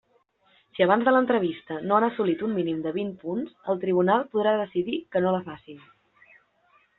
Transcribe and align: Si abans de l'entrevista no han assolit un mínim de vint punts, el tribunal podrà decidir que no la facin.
Si 0.75 0.85
abans 0.85 1.09
de 1.09 1.11
l'entrevista 1.15 1.75
no 1.91 1.97
han 1.97 2.05
assolit 2.07 2.41
un 2.47 2.55
mínim 2.61 2.79
de 2.85 2.93
vint 2.95 3.11
punts, 3.25 3.53
el 3.75 3.83
tribunal 3.85 4.25
podrà 4.33 4.55
decidir 4.63 4.97
que 5.13 5.23
no 5.27 5.35
la 5.37 5.43
facin. 5.51 5.85